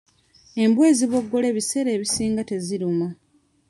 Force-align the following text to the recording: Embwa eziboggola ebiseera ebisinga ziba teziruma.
Embwa 0.63 0.83
eziboggola 0.91 1.45
ebiseera 1.51 1.89
ebisinga 1.95 2.41
ziba 2.41 2.47
teziruma. 2.49 3.07